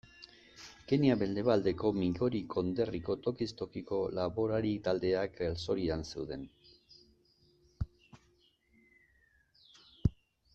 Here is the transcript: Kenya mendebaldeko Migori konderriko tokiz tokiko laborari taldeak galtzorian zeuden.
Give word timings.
Kenya 0.91 1.15
mendebaldeko 1.21 1.91
Migori 1.97 2.39
konderriko 2.53 3.15
tokiz 3.27 3.49
tokiko 3.59 3.99
laborari 4.21 4.71
taldeak 4.87 5.37
galtzorian 5.43 6.09
zeuden. 6.15 6.49